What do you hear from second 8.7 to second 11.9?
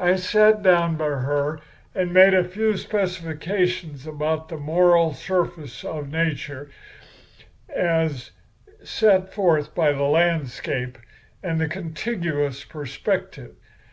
set forth by the landscape and the